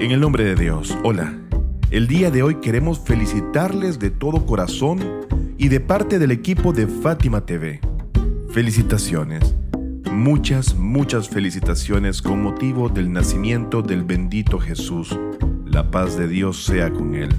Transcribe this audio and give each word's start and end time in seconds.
En 0.00 0.12
el 0.12 0.20
nombre 0.20 0.44
de 0.44 0.54
Dios, 0.54 0.96
hola. 1.02 1.34
El 1.90 2.06
día 2.06 2.30
de 2.30 2.44
hoy 2.44 2.60
queremos 2.60 3.00
felicitarles 3.00 3.98
de 3.98 4.10
todo 4.10 4.46
corazón 4.46 5.00
y 5.58 5.66
de 5.66 5.80
parte 5.80 6.20
del 6.20 6.30
equipo 6.30 6.72
de 6.72 6.86
Fátima 6.86 7.44
TV. 7.44 7.80
Felicitaciones. 8.50 9.56
Muchas, 10.12 10.76
muchas 10.76 11.28
felicitaciones 11.28 12.22
con 12.22 12.40
motivo 12.44 12.88
del 12.88 13.12
nacimiento 13.12 13.82
del 13.82 14.04
bendito 14.04 14.60
Jesús. 14.60 15.18
La 15.66 15.90
paz 15.90 16.16
de 16.16 16.28
Dios 16.28 16.62
sea 16.64 16.92
con 16.92 17.16
él. 17.16 17.30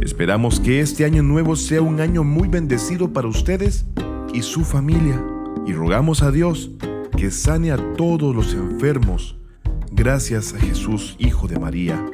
Esperamos 0.00 0.60
que 0.60 0.80
este 0.80 1.04
año 1.04 1.22
nuevo 1.22 1.56
sea 1.56 1.82
un 1.82 2.00
año 2.00 2.24
muy 2.24 2.48
bendecido 2.48 3.12
para 3.12 3.28
ustedes 3.28 3.84
y 4.32 4.40
su 4.40 4.64
familia. 4.64 5.22
Y 5.66 5.74
rogamos 5.74 6.22
a 6.22 6.30
Dios 6.30 6.70
que 7.18 7.30
sane 7.30 7.70
a 7.70 7.76
todos 7.96 8.34
los 8.34 8.54
enfermos 8.54 9.39
Gracias 9.92 10.54
a 10.54 10.58
Jesús, 10.58 11.16
Hijo 11.18 11.48
de 11.48 11.58
María, 11.58 12.04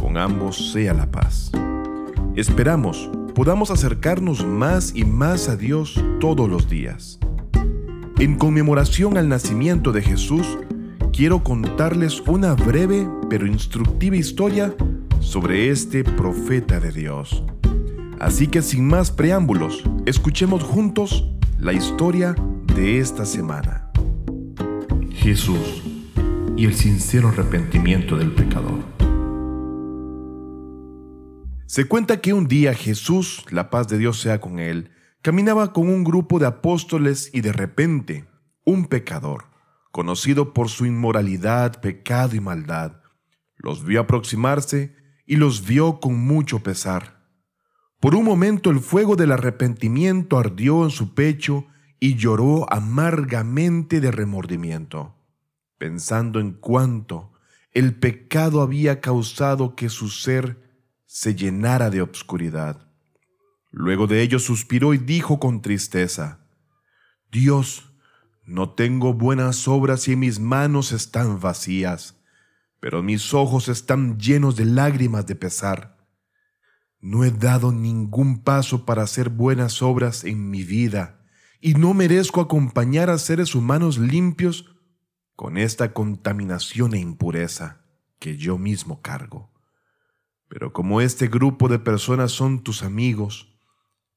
con 0.00 0.16
ambos 0.16 0.72
sea 0.72 0.94
la 0.94 1.10
paz. 1.10 1.52
Esperamos 2.34 3.10
podamos 3.36 3.70
acercarnos 3.70 4.46
más 4.46 4.94
y 4.94 5.04
más 5.04 5.50
a 5.50 5.56
Dios 5.56 6.02
todos 6.20 6.48
los 6.48 6.70
días. 6.70 7.18
En 8.18 8.36
conmemoración 8.36 9.18
al 9.18 9.28
nacimiento 9.28 9.92
de 9.92 10.00
Jesús, 10.00 10.58
quiero 11.12 11.44
contarles 11.44 12.22
una 12.22 12.54
breve 12.54 13.06
pero 13.28 13.46
instructiva 13.46 14.16
historia 14.16 14.74
sobre 15.20 15.68
este 15.68 16.02
profeta 16.02 16.80
de 16.80 16.92
Dios. 16.92 17.44
Así 18.18 18.46
que 18.46 18.62
sin 18.62 18.88
más 18.88 19.10
preámbulos, 19.10 19.84
escuchemos 20.06 20.62
juntos 20.62 21.28
la 21.58 21.74
historia 21.74 22.34
de 22.74 23.00
esta 23.00 23.26
semana. 23.26 23.90
Jesús 25.10 25.85
y 26.56 26.64
el 26.64 26.74
sincero 26.74 27.28
arrepentimiento 27.28 28.16
del 28.16 28.32
pecador. 28.32 28.82
Se 31.66 31.84
cuenta 31.84 32.20
que 32.20 32.32
un 32.32 32.48
día 32.48 32.72
Jesús, 32.72 33.44
la 33.50 33.68
paz 33.68 33.88
de 33.88 33.98
Dios 33.98 34.20
sea 34.20 34.40
con 34.40 34.58
él, 34.58 34.90
caminaba 35.20 35.72
con 35.72 35.88
un 35.88 36.02
grupo 36.02 36.38
de 36.38 36.46
apóstoles 36.46 37.30
y 37.34 37.42
de 37.42 37.52
repente 37.52 38.24
un 38.64 38.86
pecador, 38.86 39.44
conocido 39.92 40.54
por 40.54 40.70
su 40.70 40.86
inmoralidad, 40.86 41.80
pecado 41.80 42.34
y 42.36 42.40
maldad, 42.40 43.00
los 43.56 43.84
vio 43.84 44.00
aproximarse 44.00 44.96
y 45.26 45.36
los 45.36 45.66
vio 45.66 46.00
con 46.00 46.18
mucho 46.18 46.62
pesar. 46.62 47.26
Por 48.00 48.14
un 48.14 48.24
momento 48.24 48.70
el 48.70 48.80
fuego 48.80 49.16
del 49.16 49.32
arrepentimiento 49.32 50.38
ardió 50.38 50.84
en 50.84 50.90
su 50.90 51.14
pecho 51.14 51.66
y 51.98 52.14
lloró 52.14 52.72
amargamente 52.72 54.00
de 54.00 54.10
remordimiento 54.10 55.15
pensando 55.78 56.40
en 56.40 56.52
cuánto 56.52 57.32
el 57.72 57.94
pecado 57.94 58.62
había 58.62 59.00
causado 59.00 59.76
que 59.76 59.88
su 59.88 60.08
ser 60.08 60.80
se 61.04 61.34
llenara 61.34 61.90
de 61.90 62.00
obscuridad. 62.00 62.90
Luego 63.70 64.06
de 64.06 64.22
ello 64.22 64.38
suspiró 64.38 64.94
y 64.94 64.98
dijo 64.98 65.38
con 65.38 65.60
tristeza, 65.60 66.40
Dios, 67.30 67.92
no 68.44 68.70
tengo 68.70 69.12
buenas 69.12 69.68
obras 69.68 70.08
y 70.08 70.16
mis 70.16 70.40
manos 70.40 70.92
están 70.92 71.40
vacías, 71.40 72.16
pero 72.80 73.02
mis 73.02 73.34
ojos 73.34 73.68
están 73.68 74.18
llenos 74.18 74.56
de 74.56 74.64
lágrimas 74.64 75.26
de 75.26 75.34
pesar. 75.34 75.98
No 77.00 77.24
he 77.24 77.30
dado 77.30 77.72
ningún 77.72 78.42
paso 78.42 78.86
para 78.86 79.02
hacer 79.02 79.28
buenas 79.28 79.82
obras 79.82 80.24
en 80.24 80.48
mi 80.48 80.62
vida, 80.62 81.20
y 81.60 81.74
no 81.74 81.92
merezco 81.92 82.40
acompañar 82.40 83.10
a 83.10 83.18
seres 83.18 83.54
humanos 83.54 83.98
limpios 83.98 84.75
con 85.36 85.58
esta 85.58 85.92
contaminación 85.92 86.94
e 86.94 86.98
impureza 86.98 87.82
que 88.18 88.38
yo 88.38 88.56
mismo 88.56 89.02
cargo. 89.02 89.50
Pero 90.48 90.72
como 90.72 91.00
este 91.00 91.28
grupo 91.28 91.68
de 91.68 91.78
personas 91.78 92.32
son 92.32 92.62
tus 92.62 92.82
amigos, 92.82 93.54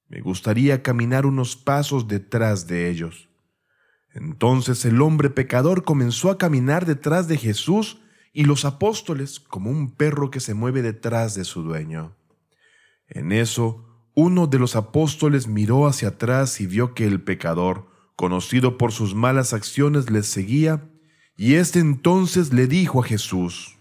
me 0.08 0.22
gustaría 0.22 0.82
caminar 0.82 1.26
unos 1.26 1.56
pasos 1.56 2.08
detrás 2.08 2.68
de 2.68 2.90
ellos. 2.90 3.30
Entonces 4.14 4.86
el 4.86 5.02
hombre 5.02 5.30
pecador 5.30 5.84
comenzó 5.84 6.32
a 6.32 6.38
caminar 6.38 6.86
detrás 6.86 7.28
de 7.28 7.38
Jesús 7.38 8.02
y 8.32 8.46
los 8.46 8.64
apóstoles 8.66 9.40
como 9.40 9.70
un 9.70 9.92
perro 9.92 10.32
que 10.32 10.40
se 10.40 10.54
mueve 10.54 10.82
detrás 10.82 11.36
de 11.36 11.44
su 11.44 11.62
dueño. 11.62 12.16
En 13.08 13.32
eso, 13.32 13.86
uno 14.16 14.48
de 14.48 14.58
los 14.58 14.76
apóstoles 14.76 15.48
miró 15.48 15.86
hacia 15.86 16.10
atrás 16.10 16.62
y 16.62 16.68
vio 16.68 16.94
que 16.94 17.06
el 17.06 17.22
pecador, 17.22 17.90
conocido 18.16 18.78
por 18.78 18.92
sus 18.92 19.16
malas 19.16 19.54
acciones, 19.54 20.10
les 20.10 20.28
seguía 20.28 20.90
y 21.40 21.56
éste 21.56 21.80
entonces 21.80 22.52
le 22.52 22.68
dijo 22.68 23.02
a 23.02 23.06
Jesús, 23.06 23.78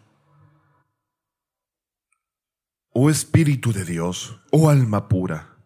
Oh 2.90 3.10
Espíritu 3.10 3.72
de 3.72 3.84
Dios, 3.84 4.38
oh 4.52 4.70
alma 4.70 5.08
pura, 5.08 5.56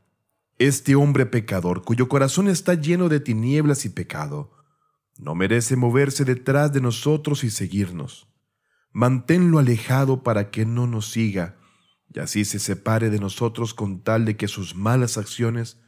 este 0.56 0.94
hombre 0.94 1.26
pecador 1.26 1.82
cuyo 1.82 2.08
corazón 2.08 2.48
está 2.48 2.72
lleno 2.72 3.10
de 3.10 3.20
tinieblas 3.20 3.84
y 3.84 3.90
pecado, 3.90 4.52
no 5.18 5.34
merece 5.34 5.76
moverse 5.76 6.24
detrás 6.24 6.72
de 6.72 6.80
nosotros 6.80 7.44
y 7.44 7.50
seguirnos. 7.50 8.26
Manténlo 8.92 9.58
alejado 9.58 10.22
para 10.22 10.50
que 10.50 10.64
no 10.64 10.86
nos 10.86 11.10
siga, 11.10 11.58
y 12.08 12.20
así 12.20 12.46
se 12.46 12.58
separe 12.58 13.10
de 13.10 13.18
nosotros 13.18 13.74
con 13.74 14.02
tal 14.02 14.24
de 14.24 14.38
que 14.38 14.48
sus 14.48 14.74
malas 14.74 15.18
acciones 15.18 15.78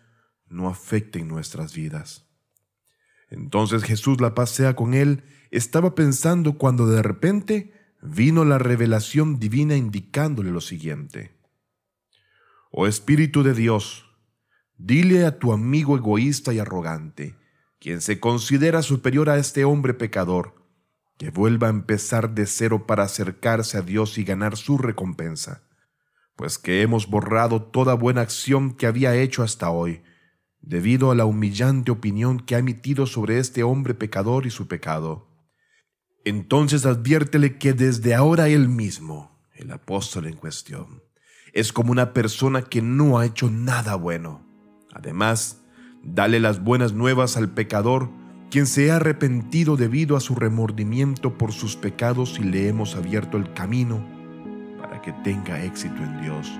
no 0.49 0.69
afecten 0.69 1.29
nuestras 1.29 1.73
vidas. 1.73 2.27
Entonces 3.35 3.83
Jesús 3.83 4.21
la 4.21 4.35
pasea 4.35 4.77
con 4.77 4.95
él 4.95 5.25
estaba 5.51 5.97
pensando 5.97 6.57
cuando 6.57 6.87
de 6.87 7.03
repente 7.03 7.73
vino 8.01 8.45
la 8.45 8.59
revelación 8.59 9.41
divina 9.41 9.77
indicándole 9.77 10.53
lo 10.53 10.61
siguiente. 10.61 11.33
Oh 12.71 12.87
Espíritu 12.87 13.43
de 13.43 13.55
Dios, 13.55 14.07
dile 14.77 15.27
a 15.27 15.39
tu 15.39 15.53
amigo 15.53 15.97
egoísta 15.97 16.53
y 16.53 16.61
arrogante, 16.61 17.35
quien 17.81 18.01
se 18.01 18.21
considera 18.21 18.83
superior 18.83 19.29
a 19.29 19.39
este 19.39 19.65
hombre 19.65 19.95
pecador, 19.95 20.55
que 21.19 21.31
vuelva 21.31 21.67
a 21.67 21.71
empezar 21.71 22.35
de 22.35 22.47
cero 22.47 22.87
para 22.87 23.03
acercarse 23.03 23.79
a 23.79 23.83
Dios 23.83 24.17
y 24.17 24.23
ganar 24.23 24.57
su 24.57 24.79
recompensa, 24.79 25.65
pues 26.37 26.59
que 26.59 26.83
hemos 26.83 27.09
borrado 27.09 27.63
toda 27.63 27.95
buena 27.95 28.21
acción 28.21 28.75
que 28.75 28.87
había 28.87 29.17
hecho 29.17 29.43
hasta 29.43 29.71
hoy, 29.71 30.03
debido 30.67 31.11
a 31.11 31.15
la 31.15 31.27
humillante 31.27 31.91
opinión 31.91 32.41
que 32.41 32.55
ha 32.55 32.59
emitido 32.59 33.07
sobre 33.07 33.39
este 33.39 33.63
hombre 33.63 33.95
pecador 33.95 34.47
y 34.47 34.51
su 34.51 34.67
pecado. 34.67 35.29
Entonces 36.25 36.87
adviértele 36.87 37.59
que 37.59 37.75
desde 37.75 38.15
ahora 38.15 38.49
él 38.49 38.69
mismo, 38.69 39.39
el 39.55 39.71
apóstol 39.71 40.27
en 40.27 40.37
cuestión, 40.37 41.03
es 41.53 41.73
como 41.73 41.93
una 41.93 42.15
persona 42.15 42.63
que 42.63 42.81
no 42.81 43.19
ha 43.19 43.27
hecho 43.27 43.51
nada 43.51 43.95
bueno. 43.95 44.45
Además, 44.93 45.61
dale 46.03 46.41
las 46.41 46.63
buenas 46.65 46.95
nuevas 46.95 47.37
al 47.37 47.51
pecador, 47.51 48.11
quien 48.51 48.67
se 48.67 48.91
ha 48.91 48.97
arrepentido 48.97 49.77
debido 49.77 50.17
a 50.17 50.21
su 50.21 50.35
remordimiento 50.35 51.37
por 51.37 51.53
sus 51.53 51.77
pecados 51.77 52.39
y 52.41 52.45
le 52.45 52.69
hemos 52.69 52.97
abierto 52.97 53.37
el 53.37 53.53
camino 53.53 54.05
para 54.81 55.03
que 55.03 55.13
tenga 55.25 55.63
éxito 55.63 56.03
en 56.03 56.23
Dios, 56.23 56.51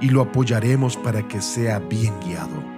y 0.00 0.10
lo 0.10 0.22
apoyaremos 0.22 0.96
para 0.96 1.26
que 1.28 1.40
sea 1.40 1.78
bien 1.78 2.14
guiado, 2.20 2.73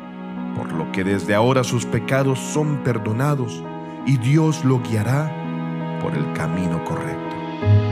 por 0.56 0.72
lo 0.72 0.90
que 0.90 1.04
desde 1.04 1.34
ahora 1.34 1.62
sus 1.62 1.84
pecados 1.84 2.38
son 2.38 2.78
perdonados 2.78 3.62
y 4.06 4.16
Dios 4.16 4.64
lo 4.64 4.80
guiará 4.80 5.30
por 6.00 6.16
el 6.16 6.32
camino 6.32 6.82
correcto. 6.84 7.85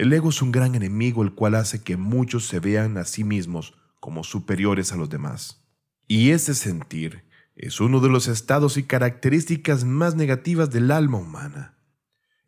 El 0.00 0.14
ego 0.14 0.30
es 0.30 0.40
un 0.40 0.50
gran 0.50 0.74
enemigo 0.74 1.22
el 1.22 1.34
cual 1.34 1.54
hace 1.54 1.82
que 1.82 1.98
muchos 1.98 2.46
se 2.46 2.58
vean 2.58 2.96
a 2.96 3.04
sí 3.04 3.22
mismos 3.22 3.74
como 4.00 4.24
superiores 4.24 4.94
a 4.94 4.96
los 4.96 5.10
demás. 5.10 5.62
Y 6.08 6.30
ese 6.30 6.54
sentir 6.54 7.26
es 7.54 7.82
uno 7.82 8.00
de 8.00 8.08
los 8.08 8.26
estados 8.26 8.78
y 8.78 8.84
características 8.84 9.84
más 9.84 10.14
negativas 10.14 10.70
del 10.70 10.90
alma 10.90 11.18
humana. 11.18 11.76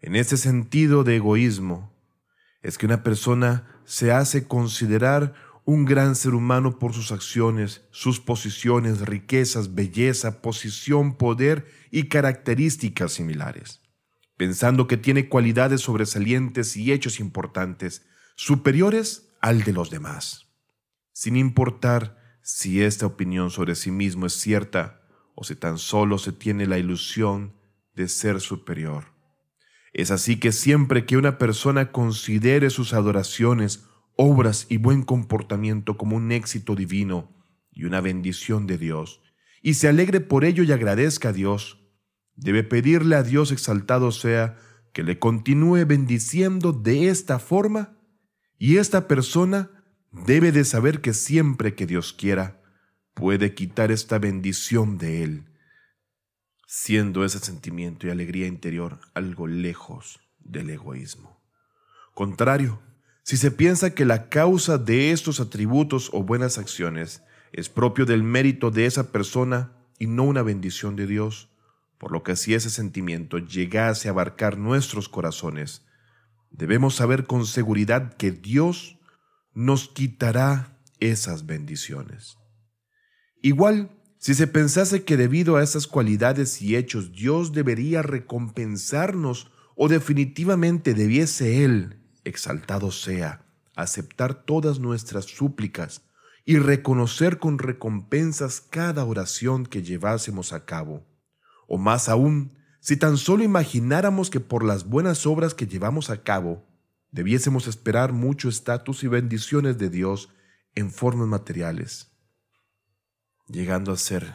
En 0.00 0.16
ese 0.16 0.38
sentido 0.38 1.04
de 1.04 1.16
egoísmo, 1.16 1.92
es 2.62 2.78
que 2.78 2.86
una 2.86 3.02
persona 3.02 3.82
se 3.84 4.12
hace 4.12 4.48
considerar 4.48 5.34
un 5.66 5.84
gran 5.84 6.16
ser 6.16 6.32
humano 6.32 6.78
por 6.78 6.94
sus 6.94 7.12
acciones, 7.12 7.82
sus 7.90 8.18
posiciones, 8.18 9.02
riquezas, 9.02 9.74
belleza, 9.74 10.40
posición, 10.40 11.18
poder 11.18 11.66
y 11.90 12.04
características 12.04 13.12
similares, 13.12 13.81
pensando 14.42 14.88
que 14.88 14.96
tiene 14.96 15.28
cualidades 15.28 15.82
sobresalientes 15.82 16.76
y 16.76 16.90
hechos 16.90 17.20
importantes, 17.20 18.04
superiores 18.34 19.28
al 19.40 19.62
de 19.62 19.72
los 19.72 19.88
demás, 19.88 20.48
sin 21.12 21.36
importar 21.36 22.18
si 22.42 22.82
esta 22.82 23.06
opinión 23.06 23.52
sobre 23.52 23.76
sí 23.76 23.92
mismo 23.92 24.26
es 24.26 24.32
cierta 24.32 25.00
o 25.36 25.44
si 25.44 25.54
tan 25.54 25.78
solo 25.78 26.18
se 26.18 26.32
tiene 26.32 26.66
la 26.66 26.78
ilusión 26.78 27.54
de 27.94 28.08
ser 28.08 28.40
superior. 28.40 29.12
Es 29.92 30.10
así 30.10 30.40
que 30.40 30.50
siempre 30.50 31.06
que 31.06 31.16
una 31.16 31.38
persona 31.38 31.92
considere 31.92 32.70
sus 32.70 32.94
adoraciones, 32.94 33.84
obras 34.16 34.66
y 34.68 34.78
buen 34.78 35.04
comportamiento 35.04 35.96
como 35.96 36.16
un 36.16 36.32
éxito 36.32 36.74
divino 36.74 37.32
y 37.70 37.84
una 37.84 38.00
bendición 38.00 38.66
de 38.66 38.76
Dios, 38.76 39.22
y 39.62 39.74
se 39.74 39.86
alegre 39.86 40.18
por 40.20 40.44
ello 40.44 40.64
y 40.64 40.72
agradezca 40.72 41.28
a 41.28 41.32
Dios, 41.32 41.81
debe 42.36 42.64
pedirle 42.64 43.16
a 43.16 43.22
Dios 43.22 43.52
exaltado 43.52 44.12
sea 44.12 44.58
que 44.92 45.02
le 45.02 45.18
continúe 45.18 45.86
bendiciendo 45.86 46.72
de 46.72 47.08
esta 47.08 47.38
forma, 47.38 47.96
y 48.58 48.76
esta 48.76 49.08
persona 49.08 49.70
debe 50.12 50.52
de 50.52 50.64
saber 50.64 51.00
que 51.00 51.14
siempre 51.14 51.74
que 51.74 51.86
Dios 51.86 52.12
quiera, 52.12 52.60
puede 53.14 53.54
quitar 53.54 53.90
esta 53.90 54.18
bendición 54.18 54.98
de 54.98 55.22
él 55.24 55.52
siendo 56.74 57.22
ese 57.22 57.38
sentimiento 57.38 58.06
y 58.06 58.10
alegría 58.10 58.46
interior 58.46 58.98
algo 59.12 59.46
lejos 59.46 60.20
del 60.38 60.70
egoísmo. 60.70 61.38
Contrario, 62.14 62.80
si 63.24 63.36
se 63.36 63.50
piensa 63.50 63.94
que 63.94 64.06
la 64.06 64.30
causa 64.30 64.78
de 64.78 65.12
estos 65.12 65.38
atributos 65.38 66.08
o 66.14 66.22
buenas 66.22 66.56
acciones 66.56 67.22
es 67.52 67.68
propio 67.68 68.06
del 68.06 68.22
mérito 68.22 68.70
de 68.70 68.86
esa 68.86 69.12
persona 69.12 69.76
y 69.98 70.06
no 70.06 70.22
una 70.22 70.40
bendición 70.40 70.96
de 70.96 71.06
Dios, 71.06 71.50
por 72.02 72.10
lo 72.10 72.24
que 72.24 72.34
si 72.34 72.52
ese 72.52 72.68
sentimiento 72.68 73.38
llegase 73.38 74.08
a 74.08 74.10
abarcar 74.10 74.58
nuestros 74.58 75.08
corazones, 75.08 75.86
debemos 76.50 76.96
saber 76.96 77.28
con 77.28 77.46
seguridad 77.46 78.14
que 78.14 78.32
Dios 78.32 78.98
nos 79.54 79.86
quitará 79.86 80.80
esas 80.98 81.46
bendiciones. 81.46 82.38
Igual 83.40 84.02
si 84.18 84.34
se 84.34 84.48
pensase 84.48 85.04
que 85.04 85.16
debido 85.16 85.56
a 85.56 85.62
esas 85.62 85.86
cualidades 85.86 86.60
y 86.60 86.74
hechos 86.74 87.12
Dios 87.12 87.52
debería 87.52 88.02
recompensarnos 88.02 89.52
o 89.76 89.86
definitivamente 89.86 90.94
debiese 90.94 91.64
Él, 91.64 92.02
exaltado 92.24 92.90
sea, 92.90 93.46
aceptar 93.76 94.42
todas 94.42 94.80
nuestras 94.80 95.26
súplicas 95.26 96.02
y 96.44 96.58
reconocer 96.58 97.38
con 97.38 97.60
recompensas 97.60 98.60
cada 98.60 99.04
oración 99.04 99.66
que 99.66 99.84
llevásemos 99.84 100.52
a 100.52 100.64
cabo. 100.64 101.11
O 101.72 101.78
más 101.78 102.08
aún, 102.10 102.52
si 102.80 102.96
tan 102.96 103.16
solo 103.16 103.44
imagináramos 103.44 104.28
que 104.28 104.40
por 104.40 104.64
las 104.64 104.86
buenas 104.88 105.24
obras 105.24 105.54
que 105.54 105.66
llevamos 105.66 106.10
a 106.10 106.22
cabo, 106.22 106.66
debiésemos 107.10 107.66
esperar 107.66 108.12
mucho 108.12 108.48
estatus 108.48 109.04
y 109.04 109.08
bendiciones 109.08 109.78
de 109.78 109.88
Dios 109.88 110.28
en 110.74 110.90
formas 110.90 111.28
materiales 111.28 112.12
llegando 113.52 113.92
a 113.92 113.96
ser, 113.96 114.34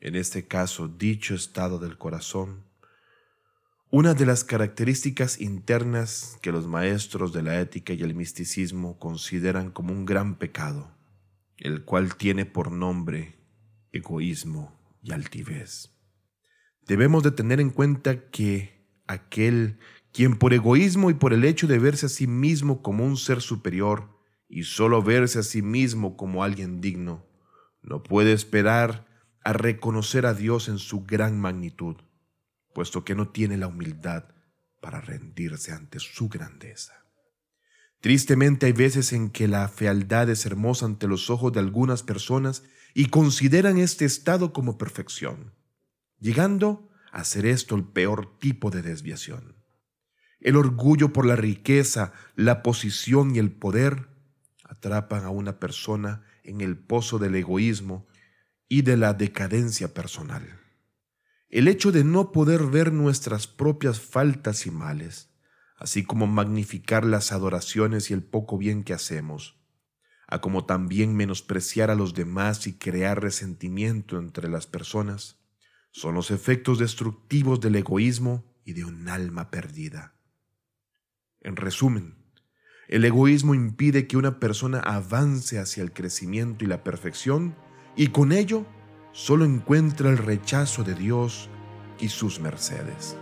en 0.00 0.16
este 0.16 0.46
caso, 0.46 0.88
dicho 0.88 1.34
estado 1.34 1.78
del 1.78 1.96
corazón, 1.96 2.64
una 3.90 4.14
de 4.14 4.26
las 4.26 4.44
características 4.44 5.40
internas 5.40 6.38
que 6.42 6.52
los 6.52 6.66
maestros 6.66 7.32
de 7.32 7.42
la 7.42 7.60
ética 7.60 7.92
y 7.94 8.02
el 8.02 8.14
misticismo 8.14 8.98
consideran 8.98 9.70
como 9.70 9.92
un 9.92 10.04
gran 10.04 10.36
pecado, 10.36 10.90
el 11.56 11.84
cual 11.84 12.16
tiene 12.16 12.44
por 12.44 12.70
nombre 12.70 13.36
egoísmo 13.92 14.76
y 15.02 15.12
altivez. 15.12 15.90
Debemos 16.88 17.22
de 17.22 17.32
tener 17.32 17.60
en 17.60 17.68
cuenta 17.68 18.30
que 18.30 18.82
aquel 19.06 19.78
quien 20.10 20.38
por 20.38 20.54
egoísmo 20.54 21.10
y 21.10 21.14
por 21.14 21.34
el 21.34 21.44
hecho 21.44 21.66
de 21.66 21.78
verse 21.78 22.06
a 22.06 22.08
sí 22.08 22.26
mismo 22.26 22.80
como 22.80 23.04
un 23.04 23.18
ser 23.18 23.42
superior 23.42 24.08
y 24.48 24.62
solo 24.62 25.02
verse 25.02 25.40
a 25.40 25.42
sí 25.42 25.60
mismo 25.60 26.16
como 26.16 26.42
alguien 26.42 26.80
digno, 26.80 27.26
no 27.82 28.02
puede 28.02 28.32
esperar 28.32 29.06
a 29.44 29.52
reconocer 29.52 30.24
a 30.24 30.32
Dios 30.32 30.70
en 30.70 30.78
su 30.78 31.04
gran 31.04 31.38
magnitud, 31.38 31.96
puesto 32.72 33.04
que 33.04 33.14
no 33.14 33.28
tiene 33.28 33.58
la 33.58 33.66
humildad 33.66 34.24
para 34.80 35.02
rendirse 35.02 35.72
ante 35.72 36.00
su 36.00 36.30
grandeza. 36.30 37.04
Tristemente 38.00 38.64
hay 38.64 38.72
veces 38.72 39.12
en 39.12 39.28
que 39.28 39.46
la 39.46 39.68
fealdad 39.68 40.30
es 40.30 40.46
hermosa 40.46 40.86
ante 40.86 41.06
los 41.06 41.28
ojos 41.28 41.52
de 41.52 41.60
algunas 41.60 42.02
personas 42.02 42.62
y 42.94 43.10
consideran 43.10 43.76
este 43.76 44.06
estado 44.06 44.54
como 44.54 44.78
perfección, 44.78 45.52
llegando 46.20 46.88
a 47.12 47.24
ser 47.24 47.46
esto 47.46 47.74
el 47.74 47.84
peor 47.84 48.38
tipo 48.38 48.70
de 48.70 48.82
desviación. 48.82 49.56
El 50.40 50.56
orgullo 50.56 51.12
por 51.12 51.26
la 51.26 51.36
riqueza, 51.36 52.12
la 52.36 52.62
posición 52.62 53.34
y 53.34 53.38
el 53.38 53.50
poder 53.50 54.08
atrapan 54.64 55.24
a 55.24 55.30
una 55.30 55.58
persona 55.58 56.22
en 56.44 56.60
el 56.60 56.78
pozo 56.78 57.18
del 57.18 57.34
egoísmo 57.34 58.06
y 58.68 58.82
de 58.82 58.96
la 58.96 59.14
decadencia 59.14 59.94
personal. 59.94 60.60
El 61.48 61.66
hecho 61.66 61.90
de 61.90 62.04
no 62.04 62.30
poder 62.30 62.66
ver 62.66 62.92
nuestras 62.92 63.46
propias 63.46 64.00
faltas 64.00 64.66
y 64.66 64.70
males, 64.70 65.30
así 65.76 66.04
como 66.04 66.26
magnificar 66.26 67.04
las 67.04 67.32
adoraciones 67.32 68.10
y 68.10 68.14
el 68.14 68.22
poco 68.22 68.58
bien 68.58 68.84
que 68.84 68.92
hacemos, 68.92 69.58
a 70.26 70.40
como 70.40 70.66
también 70.66 71.16
menospreciar 71.16 71.90
a 71.90 71.94
los 71.94 72.12
demás 72.12 72.66
y 72.66 72.74
crear 72.74 73.22
resentimiento 73.22 74.18
entre 74.18 74.48
las 74.48 74.66
personas, 74.66 75.38
son 75.90 76.14
los 76.14 76.30
efectos 76.30 76.78
destructivos 76.78 77.60
del 77.60 77.76
egoísmo 77.76 78.44
y 78.64 78.72
de 78.72 78.84
un 78.84 79.08
alma 79.08 79.50
perdida. 79.50 80.14
En 81.40 81.56
resumen, 81.56 82.16
el 82.88 83.04
egoísmo 83.04 83.54
impide 83.54 84.06
que 84.06 84.16
una 84.16 84.40
persona 84.40 84.80
avance 84.80 85.58
hacia 85.58 85.82
el 85.82 85.92
crecimiento 85.92 86.64
y 86.64 86.68
la 86.68 86.84
perfección 86.84 87.54
y 87.96 88.08
con 88.08 88.32
ello 88.32 88.66
solo 89.12 89.44
encuentra 89.44 90.10
el 90.10 90.18
rechazo 90.18 90.84
de 90.84 90.94
Dios 90.94 91.48
y 91.98 92.08
sus 92.08 92.40
mercedes. 92.40 93.16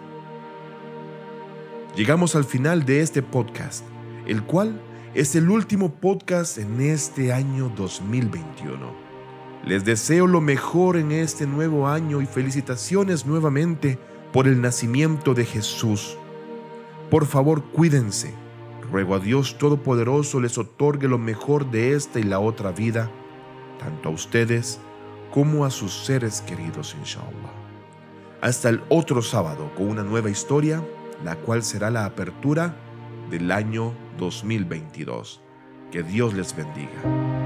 Llegamos 1.97 2.37
al 2.37 2.45
final 2.45 2.85
de 2.85 3.01
este 3.01 3.23
podcast, 3.23 3.85
el 4.27 4.43
cual 4.43 4.81
es 5.15 5.35
el 5.35 5.49
último 5.49 5.95
podcast 5.95 6.59
en 6.59 6.81
este 6.83 7.33
año 7.33 7.73
2021. 7.75 9.06
Les 9.67 9.85
deseo 9.85 10.27
lo 10.27 10.41
mejor 10.41 10.97
en 10.97 11.13
este 11.13 11.47
nuevo 11.47 11.89
año 11.89 12.23
y 12.23 12.27
felicitaciones 12.27 13.27
nuevamente 13.27 13.99
por 14.33 14.47
el 14.47 14.61
nacimiento 14.61 15.35
de 15.35 15.45
Jesús. 15.45 16.17
Por 17.11 17.27
favor, 17.27 17.63
cuídense 17.65 18.33
Ruego 18.91 19.17
a 19.17 19.19
Dios 19.19 19.59
Todopoderoso 19.59 20.41
les 20.41 20.59
otorgue 20.59 21.09
lo 21.09 21.19
mejor 21.19 21.71
de 21.71 21.95
esta 21.95 22.21
y 22.21 22.23
la 22.23 22.39
otra 22.39 22.71
vida, 22.73 23.11
tanto 23.79 24.09
a 24.09 24.13
ustedes 24.13 24.79
como 25.33 25.65
a 25.65 25.71
sus 25.71 26.05
seres 26.05 26.41
queridos, 26.43 26.97
inshallah. 26.99 27.53
Hasta 28.41 28.69
el 28.69 28.83
otro 28.89 29.23
sábado 29.23 29.71
con 29.77 29.89
una 29.89 30.03
nueva 30.03 30.31
historia, 30.31 30.83
la 31.25 31.37
cual 31.37 31.63
será 31.63 31.91
la 31.91 32.05
apertura 32.05 32.77
del 33.31 33.51
año 33.51 33.93
2022. 34.19 35.41
Que 35.91 36.03
Dios 36.03 36.35
les 36.35 36.55
bendiga. 36.55 37.46